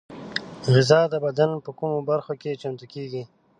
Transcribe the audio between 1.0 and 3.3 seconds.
د بدن په کومو برخو کې چمتو کېږي؟